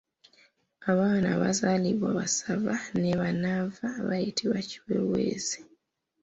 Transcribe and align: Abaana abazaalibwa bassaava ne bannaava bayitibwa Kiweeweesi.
Abaana 0.91 1.27
abazaalibwa 1.35 2.07
bassaava 2.17 2.75
ne 3.01 3.11
bannaava 3.21 3.87
bayitibwa 4.07 4.59
Kiweeweesi. 4.69 5.59